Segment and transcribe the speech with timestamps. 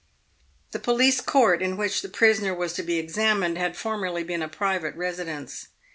[0.71, 4.47] The police court in which the prisoner was to be examined had formerly been a
[4.49, 5.67] private residence.